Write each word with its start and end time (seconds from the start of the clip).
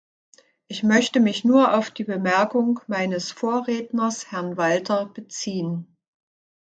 Ich 0.65 0.81
möchte 0.81 1.19
mich 1.19 1.45
nur 1.45 1.77
auf 1.77 1.91
die 1.91 2.03
Bemerkung 2.03 2.79
meines 2.87 3.29
Vorredners, 3.31 4.31
Herrn 4.31 4.57
Walter, 4.57 5.05
beziehen. 5.05 5.95